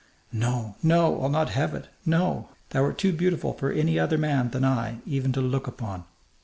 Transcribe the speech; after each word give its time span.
"No, 0.33 0.77
no! 0.81 1.21
I'll 1.21 1.29
not 1.29 1.51
have 1.51 1.75
it! 1.75 1.87
No! 2.07 2.49
Thou 2.71 2.85
art 2.85 2.97
too 2.97 3.13
beautiful 3.13 3.53
for 3.53 3.71
any 3.71 3.99
other 3.99 4.17
man 4.17 4.49
than 4.49 4.65
I 4.65 4.97
even 5.05 5.31
to 5.33 5.41
look 5.41 5.67
upon! 5.67 6.05